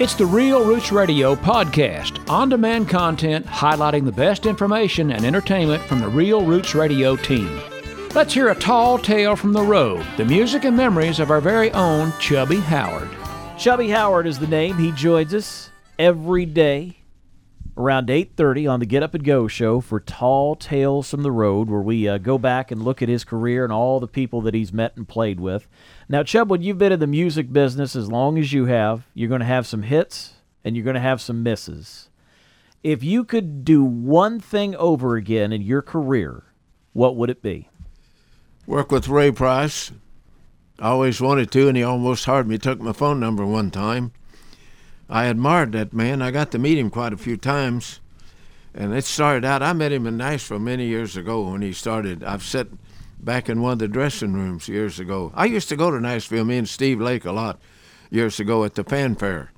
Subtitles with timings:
[0.00, 5.82] It's the Real Roots Radio podcast, on demand content highlighting the best information and entertainment
[5.82, 7.60] from the Real Roots Radio team.
[8.14, 11.70] Let's hear a tall tale from the road, the music and memories of our very
[11.72, 13.10] own Chubby Howard.
[13.58, 14.78] Chubby Howard is the name.
[14.78, 15.68] He joins us
[15.98, 16.96] every day
[17.80, 21.70] around 8.30 on the Get Up and Go show for Tall Tales from the Road,
[21.70, 24.54] where we uh, go back and look at his career and all the people that
[24.54, 25.66] he's met and played with.
[26.06, 29.30] Now, Chub, when you've been in the music business as long as you have, you're
[29.30, 32.10] going to have some hits and you're going to have some misses.
[32.82, 36.44] If you could do one thing over again in your career,
[36.92, 37.70] what would it be?
[38.66, 39.90] Work with Ray Price.
[40.78, 42.58] I always wanted to, and he almost hard me.
[42.58, 44.12] Took my phone number one time.
[45.10, 46.22] I admired that man.
[46.22, 47.98] I got to meet him quite a few times.
[48.72, 52.22] And it started out, I met him in Nashville many years ago when he started.
[52.22, 52.68] I've sat
[53.18, 55.32] back in one of the dressing rooms years ago.
[55.34, 57.60] I used to go to Nashville, me and Steve Lake, a lot
[58.08, 59.50] years ago at the fanfare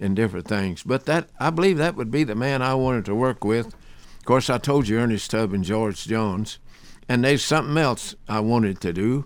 [0.00, 0.84] and different things.
[0.84, 3.66] But that I believe that would be the man I wanted to work with.
[3.66, 6.60] Of course, I told you Ernest Tubb and George Jones.
[7.08, 9.24] And there's something else I wanted to do.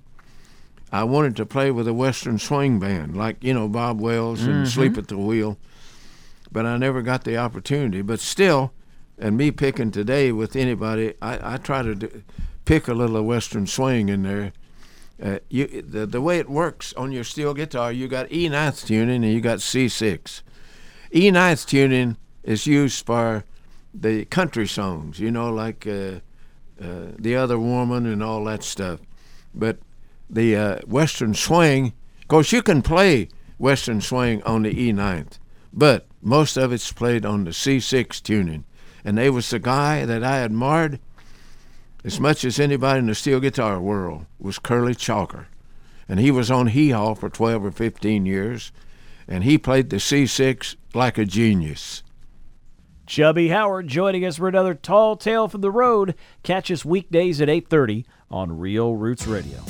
[0.93, 4.55] I wanted to play with a Western swing band, like, you know, Bob Wills and
[4.55, 4.65] Mm-hmm.
[4.67, 5.59] Sleep at the Wheel.
[6.53, 8.03] But I never got the opportunity.
[8.03, 8.73] But still,
[9.19, 12.23] and me picking today with anybody, I, I try to do,
[12.65, 14.53] pick a little Western swing in there.
[15.23, 18.87] Uh, you, the, the way it works on your steel guitar, you got E ninth
[18.87, 20.43] tuning and you got C6.
[21.15, 23.45] E ninth tuning is used for
[23.93, 26.21] the country songs, you know, like uh,
[26.81, 29.01] uh, the other woman and all that stuff.
[29.55, 29.79] But
[30.29, 35.39] the uh, Western swing, of course, you can play Western swing on the E ninth,
[35.73, 38.65] but most of it's played on the C6 tuning.
[39.05, 40.99] And they was the guy that I admired
[42.05, 45.47] as much as anybody in the steel guitar world was Curly Chalker.
[46.09, 48.73] And he was on Hee Haw for 12 or 15 years,
[49.27, 52.03] and he played the C6 like a genius.
[53.07, 56.17] Chubby Howard joining us for another Tall Tale from the Road.
[56.43, 59.63] Catch us weekdays at 8.30 on Real Roots Radio.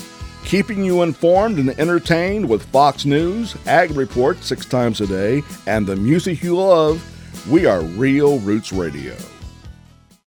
[0.47, 5.87] Keeping you informed and entertained with Fox News, Ag Report six times a day, and
[5.87, 7.03] the music you love.
[7.51, 9.15] We are Real Roots Radio.